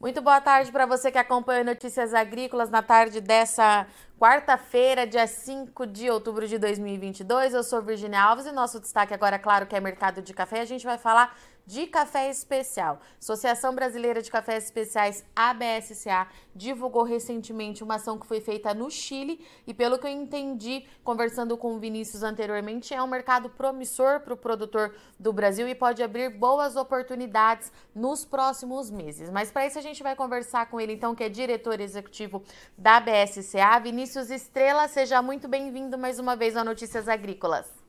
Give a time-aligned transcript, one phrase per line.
[0.00, 3.86] Muito boa tarde para você que acompanha Notícias Agrícolas na tarde dessa
[4.18, 7.52] quarta-feira, dia 5 de outubro de 2022.
[7.52, 10.62] Eu sou Virginia Alves e nosso destaque agora, claro, que é mercado de café.
[10.62, 11.36] A gente vai falar
[11.70, 13.00] de café especial.
[13.20, 19.46] Associação Brasileira de Cafés Especiais, ABSCA, divulgou recentemente uma ação que foi feita no Chile
[19.68, 24.34] e, pelo que eu entendi, conversando com o Vinícius anteriormente, é um mercado promissor para
[24.34, 29.30] o produtor do Brasil e pode abrir boas oportunidades nos próximos meses.
[29.30, 32.42] Mas para isso a gente vai conversar com ele, então, que é diretor executivo
[32.76, 34.88] da ABSCA, Vinícius Estrela.
[34.88, 37.79] Seja muito bem-vindo mais uma vez ao Notícias Agrícolas.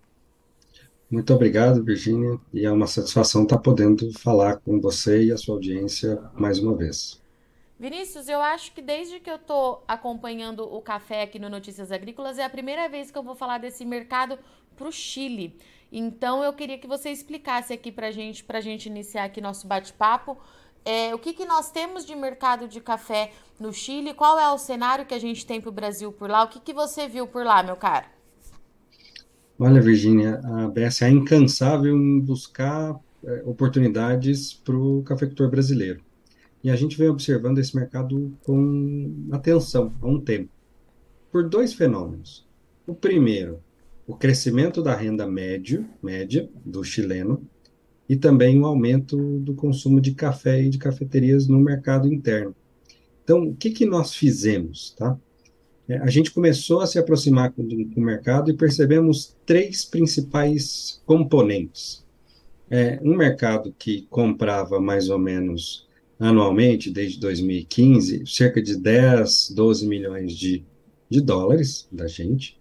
[1.12, 5.56] Muito obrigado, Virginia, e é uma satisfação estar podendo falar com você e a sua
[5.56, 7.22] audiência mais uma vez.
[7.78, 12.38] Vinícius, eu acho que desde que eu estou acompanhando o café aqui no Notícias Agrícolas,
[12.38, 14.40] é a primeira vez que eu vou falar desse mercado
[14.78, 15.60] para o Chile.
[15.92, 20.38] Então, eu queria que você explicasse aqui para gente, a gente iniciar aqui nosso bate-papo,
[20.86, 24.58] é, o que, que nós temos de mercado de café no Chile, qual é o
[24.58, 27.28] cenário que a gente tem para o Brasil por lá, o que, que você viu
[27.28, 28.06] por lá, meu caro?
[29.64, 36.02] Olha, Virginia, a BSA é incansável em buscar é, oportunidades para o cafeicultor brasileiro.
[36.64, 40.50] E a gente vem observando esse mercado com atenção há um tempo,
[41.31, 42.44] por dois fenômenos.
[42.88, 43.59] O primeiro,
[44.08, 47.48] o crescimento da renda médio, média do chileno,
[48.09, 52.56] e também o aumento do consumo de café e de cafeterias no mercado interno.
[53.23, 54.96] Então, o que, que nós fizemos?
[54.98, 55.16] Tá?
[55.88, 61.02] É, a gente começou a se aproximar com, com, o mercado e percebemos três principais
[61.06, 62.06] componentes.
[62.70, 65.88] É, um mercado que comprava mais ou menos
[66.20, 70.64] anualmente, desde 2015, cerca de 10, 12 milhões de,
[71.09, 72.58] de dólares da gente,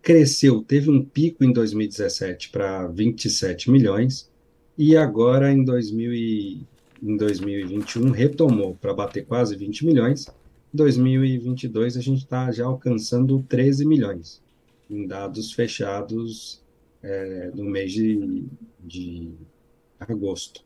[0.00, 4.30] cresceu, teve um pico em 2017 para 27 milhões,
[4.76, 6.66] e agora em, 2000 e,
[7.02, 10.26] em 2021 retomou para bater quase 20 milhões,
[10.74, 14.42] 2022 a gente está já alcançando 13 milhões
[14.90, 16.60] em dados fechados
[17.00, 18.44] é, no mês de,
[18.80, 19.30] de
[20.00, 20.64] agosto.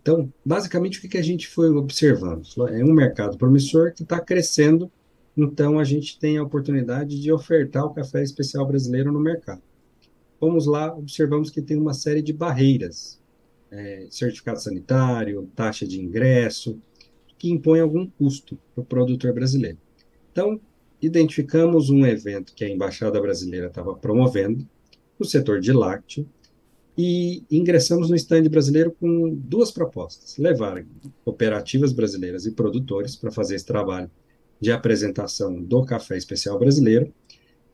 [0.00, 2.46] Então, basicamente, o que, a gente foi observando?
[2.68, 4.90] É um mercado promissor que está crescendo,
[5.36, 9.62] então a gente tem a oportunidade de ofertar o café especial brasileiro no mercado.
[10.40, 13.20] Vamos lá, observamos que tem uma série de barreiras,
[13.70, 16.78] é, certificado sanitário, taxa de ingresso,
[17.38, 19.78] que impõe algum custo para o produtor brasileiro.
[20.32, 20.60] Então,
[21.00, 24.66] identificamos um evento que a Embaixada Brasileira estava promovendo,
[25.18, 26.26] no setor de lácteo,
[26.96, 30.84] e ingressamos no stand brasileiro com duas propostas: levar
[31.24, 34.10] cooperativas brasileiras e produtores para fazer esse trabalho
[34.60, 37.12] de apresentação do café especial brasileiro,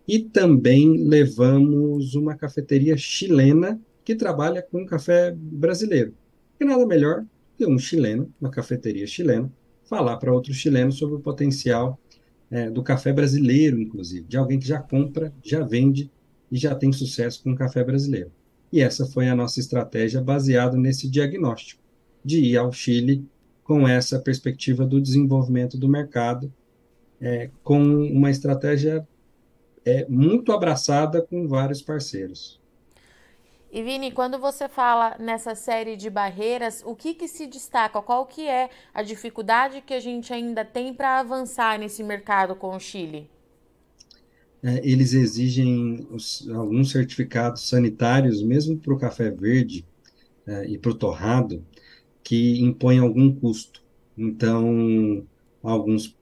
[0.09, 6.15] e também levamos uma cafeteria chilena que trabalha com café brasileiro.
[6.59, 7.25] E nada melhor
[7.61, 9.53] que um chileno, uma cafeteria chilena,
[9.85, 12.01] falar para outros chilenos sobre o potencial
[12.51, 16.11] é, do café brasileiro, inclusive, de alguém que já compra, já vende
[16.51, 18.33] e já tem sucesso com o café brasileiro.
[18.73, 21.83] E essa foi a nossa estratégia baseada nesse diagnóstico,
[22.25, 23.27] de ir ao Chile
[23.63, 26.51] com essa perspectiva do desenvolvimento do mercado,
[27.21, 29.07] é, com uma estratégia
[29.85, 32.60] é, muito abraçada com vários parceiros.
[33.73, 38.03] E Vini, quando você fala nessa série de barreiras, o que, que se destaca?
[38.03, 42.75] Qual que é a dificuldade que a gente ainda tem para avançar nesse mercado com
[42.75, 43.31] o Chile?
[44.61, 49.87] É, eles exigem os, alguns certificados sanitários, mesmo para o café verde
[50.45, 51.65] é, e para o torrado,
[52.25, 53.81] que impõem algum custo.
[54.19, 55.25] Então,
[55.63, 56.17] alguns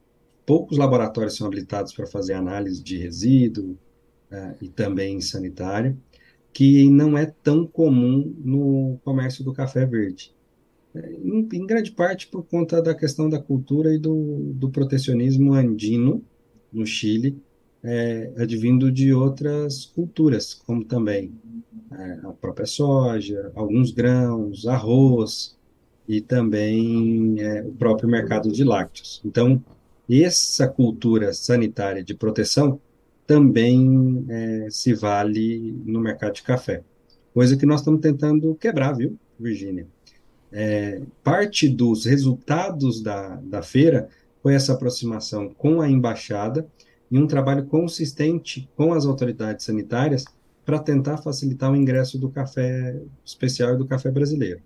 [0.45, 3.79] poucos laboratórios são habilitados para fazer análise de resíduo
[4.31, 5.99] é, e também sanitário
[6.53, 10.35] que não é tão comum no comércio do café verde.
[10.95, 15.53] É, em, em grande parte por conta da questão da cultura e do, do protecionismo
[15.53, 16.23] andino
[16.73, 17.41] no Chile,
[17.83, 21.33] é, advindo de outras culturas, como também
[21.93, 25.57] é, a própria soja, alguns grãos, arroz
[26.09, 29.21] e também é, o próprio mercado de lácteos.
[29.25, 29.63] Então,
[30.11, 32.81] essa cultura sanitária de proteção
[33.29, 36.83] também é, se vale no mercado de café.
[37.35, 39.87] Coisa que nós estamos tentando quebrar, viu, Virgínia?
[40.51, 44.09] É, parte dos resultados da, da feira
[44.43, 46.67] foi essa aproximação com a embaixada
[47.11, 50.25] e um trabalho consistente com as autoridades sanitárias
[50.65, 54.63] para tentar facilitar o ingresso do café especial e do café brasileiro.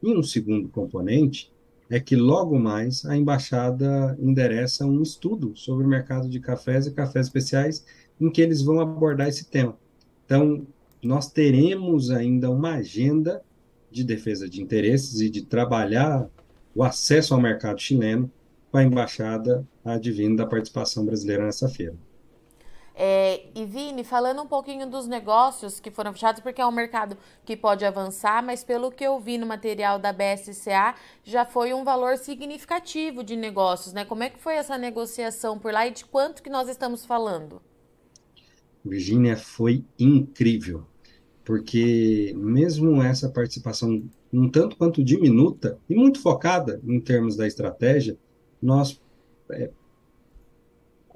[0.00, 1.52] E um segundo componente
[1.88, 6.92] é que logo mais a embaixada endereça um estudo sobre o mercado de cafés e
[6.92, 7.84] cafés especiais
[8.20, 9.76] em que eles vão abordar esse tema.
[10.24, 10.66] Então,
[11.02, 13.42] nós teremos ainda uma agenda
[13.90, 16.28] de defesa de interesses e de trabalhar
[16.74, 18.30] o acesso ao mercado chileno
[18.70, 21.94] com a embaixada advindo da participação brasileira nessa feira.
[22.94, 27.16] É, e Vini, falando um pouquinho dos negócios que foram fechados, porque é um mercado
[27.42, 30.94] que pode avançar, mas pelo que eu vi no material da BSCA,
[31.24, 34.04] já foi um valor significativo de negócios, né?
[34.04, 37.62] Como é que foi essa negociação por lá e de quanto que nós estamos falando?
[38.84, 40.84] Virgínia, foi incrível,
[41.42, 48.18] porque mesmo essa participação um tanto quanto diminuta e muito focada em termos da estratégia,
[48.60, 49.00] nós
[49.50, 49.70] é,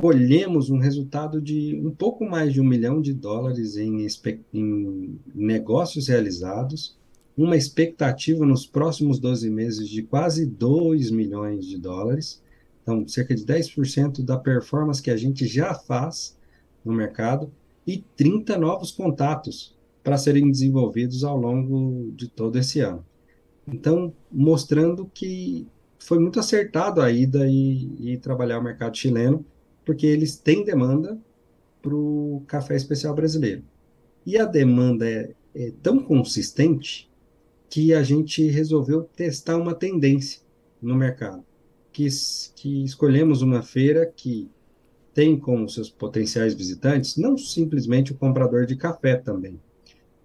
[0.00, 4.06] colhemos um resultado de um pouco mais de um milhão de dólares em,
[4.52, 6.96] em negócios realizados,
[7.36, 12.42] uma expectativa nos próximos 12 meses de quase 2 milhões de dólares,
[12.82, 16.36] então cerca de 10% da performance que a gente já faz
[16.82, 17.52] no mercado,
[17.86, 23.04] e 30 novos contatos para serem desenvolvidos ao longo de todo esse ano.
[23.66, 25.66] Então, mostrando que
[25.98, 29.44] foi muito acertado a ida e, e trabalhar o mercado chileno,
[29.84, 31.18] porque eles têm demanda
[31.80, 33.64] para o café especial brasileiro.
[34.24, 37.10] E a demanda é, é tão consistente
[37.68, 40.42] que a gente resolveu testar uma tendência
[40.82, 41.44] no mercado.
[41.92, 42.06] Que,
[42.54, 44.48] que escolhemos uma feira que
[45.12, 49.60] tem como seus potenciais visitantes não simplesmente o comprador de café também,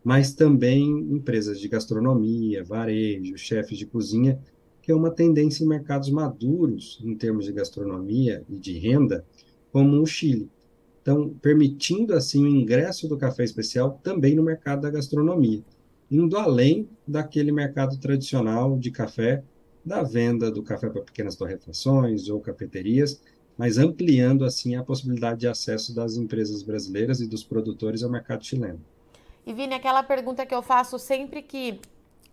[0.04, 4.40] mas também empresas de gastronomia, varejo, chefes de cozinha,
[4.86, 9.26] que é uma tendência em mercados maduros em termos de gastronomia e de renda,
[9.72, 10.48] como o Chile.
[11.02, 15.64] Então, permitindo assim o ingresso do café especial também no mercado da gastronomia,
[16.10, 19.44] indo além daquele mercado tradicional de café,
[19.84, 23.20] da venda do café para pequenas torrefações ou cafeterias,
[23.58, 28.46] mas ampliando assim a possibilidade de acesso das empresas brasileiras e dos produtores ao mercado
[28.46, 28.80] chileno.
[29.48, 31.80] E Vini, aquela pergunta que eu faço sempre que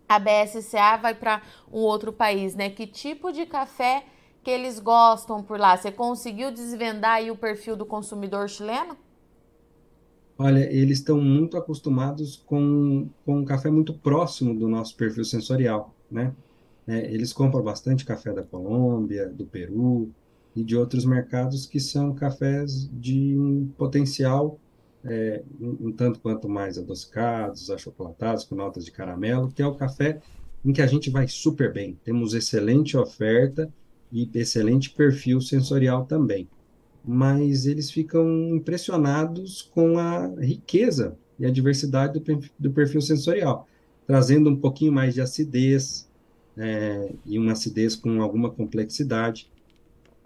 [0.07, 1.41] a BSCA vai para
[1.71, 2.69] um outro país, né?
[2.69, 4.05] Que tipo de café
[4.43, 5.75] que eles gostam por lá?
[5.77, 8.97] Você conseguiu desvendar aí o perfil do consumidor chileno?
[10.37, 15.93] Olha, eles estão muito acostumados com, com um café muito próximo do nosso perfil sensorial,
[16.09, 16.33] né?
[16.87, 20.11] É, eles compram bastante café da Colômbia, do Peru
[20.55, 24.59] e de outros mercados que são cafés de um potencial
[25.05, 30.21] é, um, tanto quanto mais adocicados, achocolatados, com notas de caramelo, que é o café
[30.63, 31.97] em que a gente vai super bem.
[32.03, 33.71] Temos excelente oferta
[34.11, 36.47] e excelente perfil sensorial também.
[37.03, 43.67] Mas eles ficam impressionados com a riqueza e a diversidade do, do perfil sensorial,
[44.07, 46.07] trazendo um pouquinho mais de acidez,
[46.55, 49.49] é, e uma acidez com alguma complexidade,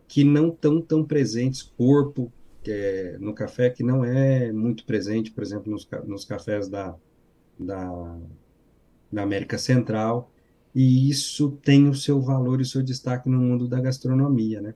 [0.08, 2.32] que não estão tão presentes, corpo,
[2.72, 6.96] é, no café, que não é muito presente, por exemplo, nos, nos cafés da,
[7.60, 8.18] da,
[9.12, 10.31] da América Central,
[10.74, 14.75] e isso tem o seu valor e o seu destaque no mundo da gastronomia, né?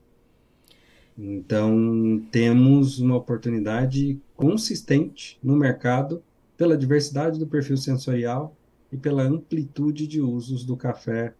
[1.16, 6.22] Então, temos uma oportunidade consistente no mercado
[6.56, 8.56] pela diversidade do perfil sensorial
[8.90, 11.34] e pela amplitude de usos do café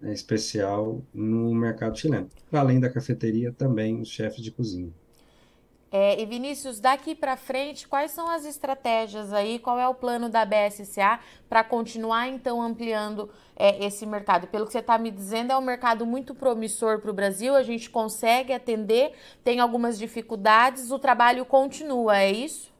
[0.00, 2.28] né, especial no mercado chileno.
[2.52, 4.92] Além da cafeteria, também os chefes de cozinha.
[5.98, 9.58] É, e Vinícius, daqui para frente, quais são as estratégias aí?
[9.58, 14.46] Qual é o plano da BSCA para continuar então ampliando é, esse mercado?
[14.46, 17.54] Pelo que você está me dizendo, é um mercado muito promissor para o Brasil.
[17.54, 19.12] A gente consegue atender,
[19.42, 22.70] tem algumas dificuldades, o trabalho continua, é isso?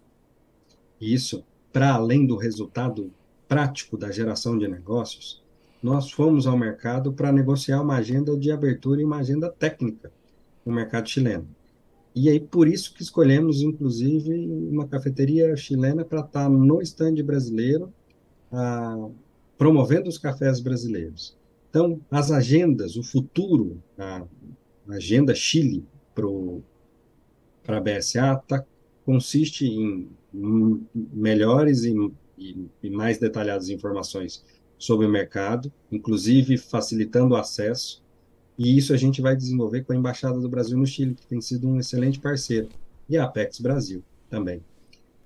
[1.00, 1.42] Isso.
[1.72, 3.10] Para além do resultado
[3.48, 5.42] prático da geração de negócios,
[5.82, 10.12] nós fomos ao mercado para negociar uma agenda de abertura e uma agenda técnica
[10.66, 11.55] no mercado chileno.
[12.16, 17.22] E aí, por isso que escolhemos, inclusive, uma cafeteria chilena para estar tá no estande
[17.22, 17.92] brasileiro,
[18.50, 19.10] ah,
[19.58, 21.36] promovendo os cafés brasileiros.
[21.68, 24.26] Então, as agendas, o futuro, a
[24.88, 25.84] agenda Chile
[27.62, 28.64] para a BSA tá,
[29.04, 30.08] consiste em
[31.12, 31.94] melhores e,
[32.38, 34.42] e, e mais detalhadas informações
[34.78, 38.02] sobre o mercado, inclusive facilitando o acesso
[38.58, 41.40] e isso a gente vai desenvolver com a Embaixada do Brasil no Chile, que tem
[41.40, 42.68] sido um excelente parceiro,
[43.08, 44.62] e a Apex Brasil também.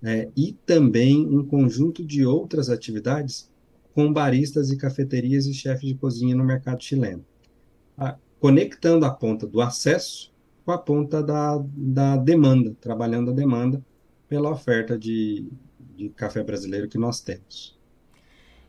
[0.03, 3.51] É, e também um conjunto de outras atividades
[3.95, 7.25] com baristas e cafeterias e chefes de cozinha no mercado chileno,
[7.99, 10.33] a, conectando a ponta do acesso
[10.65, 13.85] com a ponta da, da demanda, trabalhando a demanda
[14.29, 15.47] pela oferta de,
[15.97, 17.79] de café brasileiro que nós temos.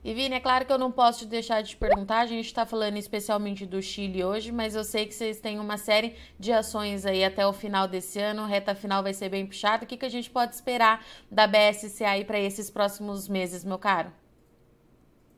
[0.03, 2.65] E Vini, é claro que eu não posso deixar de te perguntar, a gente está
[2.65, 7.05] falando especialmente do Chile hoje, mas eu sei que vocês têm uma série de ações
[7.05, 9.84] aí até o final desse ano, reta final vai ser bem puxada.
[9.84, 13.77] O que, que a gente pode esperar da BSCA aí para esses próximos meses, meu
[13.77, 14.12] caro?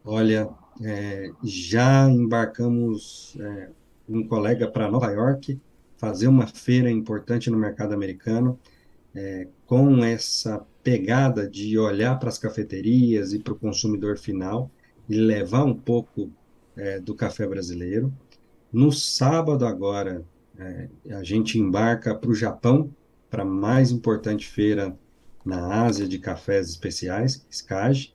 [0.05, 0.49] Olha,
[0.81, 3.69] é, já embarcamos é,
[4.07, 5.59] um colega para Nova York
[5.97, 8.57] fazer uma feira importante no mercado americano,
[9.13, 14.69] é, com essa pegada de olhar para as cafeterias e para o consumidor final
[15.07, 16.29] e levar um pouco
[16.75, 18.13] é, do café brasileiro.
[18.71, 20.25] No sábado agora,
[20.57, 22.93] é, a gente embarca para o Japão,
[23.29, 24.97] para a mais importante feira
[25.45, 28.13] na Ásia de cafés especiais, SCAG,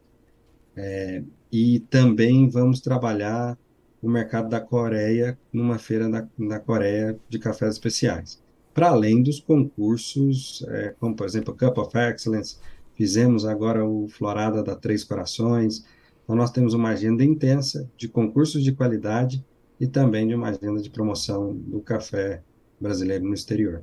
[0.76, 3.58] é, e também vamos trabalhar
[4.02, 8.40] o mercado da Coreia numa feira na Coreia de cafés especiais.
[8.78, 12.58] Para além dos concursos, é, como por exemplo Cup of Excellence,
[12.94, 15.84] fizemos agora o Florada da Três Corações.
[16.22, 19.44] Então nós temos uma agenda intensa de concursos de qualidade
[19.80, 22.40] e também de uma agenda de promoção do café
[22.80, 23.82] brasileiro no exterior.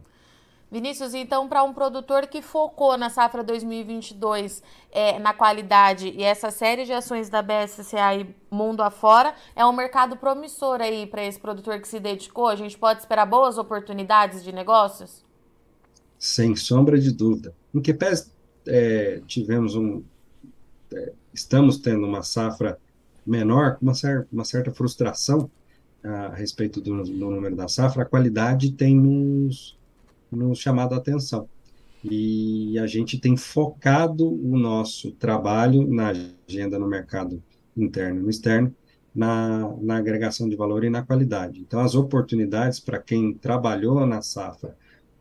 [0.75, 6.51] Vinícius, então, para um produtor que focou na safra 2022 é, na qualidade e essa
[6.51, 11.39] série de ações da BSCA e mundo afora, é um mercado promissor aí para esse
[11.39, 12.49] produtor que se dedicou?
[12.49, 15.23] A gente pode esperar boas oportunidades de negócios?
[16.19, 17.55] Sem sombra de dúvida.
[17.73, 18.29] Em que pés
[18.67, 20.03] é, tivemos um.
[20.93, 22.77] É, estamos tendo uma safra
[23.25, 25.49] menor, uma, cer uma certa frustração
[26.03, 29.77] a respeito do, do número da safra, a qualidade tem nos
[30.31, 31.47] nos chamado a atenção.
[32.03, 36.13] E a gente tem focado o nosso trabalho na
[36.47, 37.41] agenda no mercado
[37.75, 38.73] interno e no externo,
[39.13, 41.61] na, na agregação de valor e na qualidade.
[41.61, 44.77] Então, as oportunidades para quem trabalhou na safra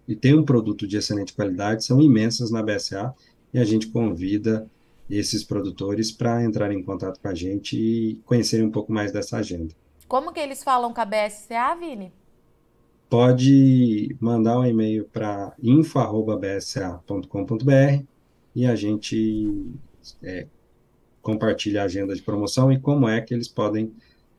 [0.07, 3.15] e tem um produto de excelente qualidade são imensas na BSA
[3.53, 4.69] e a gente convida
[5.09, 9.39] esses produtores para entrarem em contato com a gente e conhecerem um pouco mais dessa
[9.39, 9.75] agenda.
[10.09, 12.13] Como que eles falam com a BSA, Vini?
[13.09, 18.05] Pode mandar um e-mail para info.bsa.com.br
[18.55, 19.73] e a gente
[20.23, 20.47] é,
[21.23, 23.93] compartilha a agenda de promoção e como é que eles podem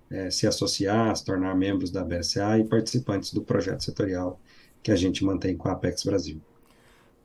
[0.10, 4.40] é, se associar, se tornar membros da BSA e participantes do projeto setorial
[4.84, 6.40] que a gente mantém com a Apex Brasil.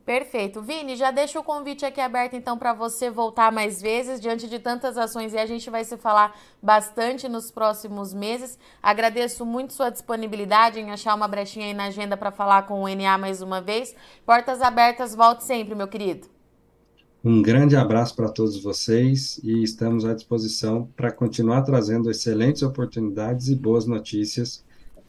[0.05, 0.63] Perfeito.
[0.63, 4.59] Vini, já deixa o convite aqui aberto então para você voltar mais vezes diante de
[4.59, 8.59] tantas ações e a gente vai se falar bastante nos próximos meses.
[8.83, 12.89] Agradeço muito sua disponibilidade em achar uma brechinha aí na agenda para falar com o
[12.89, 13.95] NA mais uma vez.
[14.25, 16.29] Portas abertas, volte sempre, meu querido.
[17.23, 23.49] Um grande abraço para todos vocês e estamos à disposição para continuar trazendo excelentes oportunidades
[23.49, 24.65] e boas notícias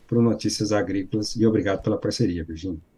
[0.06, 2.91] para o Notícias Agrícolas e obrigado pela parceria, Virginia.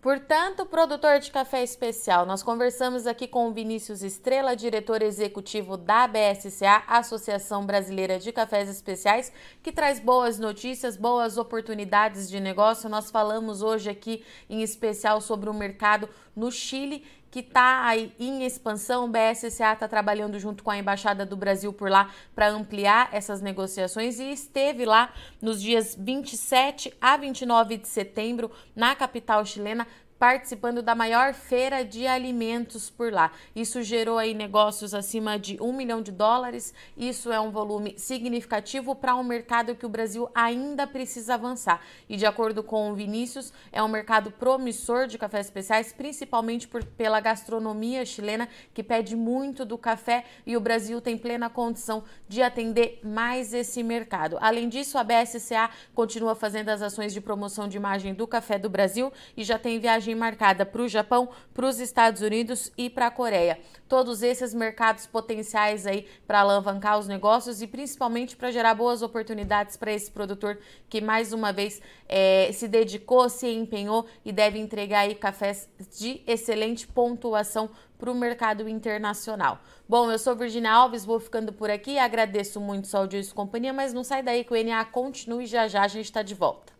[0.00, 6.08] Portanto, produtor de café especial, nós conversamos aqui com o Vinícius Estrela, diretor executivo da
[6.08, 9.30] BSCA, Associação Brasileira de Cafés Especiais,
[9.62, 12.88] que traz boas notícias, boas oportunidades de negócio.
[12.88, 18.44] Nós falamos hoje aqui em especial sobre o mercado no Chile que está aí em
[18.44, 19.04] expansão.
[19.04, 23.40] O BSCA está trabalhando junto com a Embaixada do Brasil por lá para ampliar essas
[23.40, 29.86] negociações e esteve lá nos dias 27 a 29 de setembro na capital chilena
[30.20, 33.32] participando da maior feira de alimentos por lá.
[33.56, 36.74] Isso gerou aí negócios acima de um milhão de dólares.
[36.94, 41.80] Isso é um volume significativo para um mercado que o Brasil ainda precisa avançar.
[42.06, 46.84] E de acordo com o Vinícius, é um mercado promissor de cafés especiais, principalmente por,
[46.84, 52.42] pela gastronomia chilena, que pede muito do café e o Brasil tem plena condição de
[52.42, 54.36] atender mais esse mercado.
[54.38, 58.68] Além disso, a BSCA continua fazendo as ações de promoção de imagem do café do
[58.68, 62.90] Brasil e já tem viagem viagem marcada para o Japão, para os Estados Unidos e
[62.90, 63.58] para a Coreia.
[63.88, 69.76] Todos esses mercados potenciais aí para alavancar os negócios e principalmente para gerar boas oportunidades
[69.76, 75.00] para esse produtor que mais uma vez é, se dedicou, se empenhou e deve entregar
[75.00, 79.60] aí cafés de excelente pontuação para o mercado internacional.
[79.88, 83.72] Bom, eu sou Virginia Alves, vou ficando por aqui, agradeço muito sua audiência e companhia,
[83.72, 86.79] mas não sai daí que o NA continue já já a gente está de volta